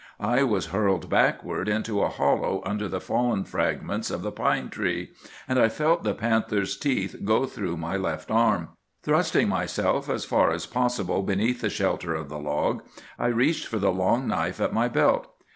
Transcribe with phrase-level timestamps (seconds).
[0.19, 5.11] I was hurled backward into a hollow under the fallen fragments of the pine tree,
[5.47, 8.69] and I felt the panther's teeth go through my left arm.
[9.03, 12.81] Thrusting myself as far as possible beneath the shelter of the log,
[13.19, 15.27] I reached for the long knife at my belt.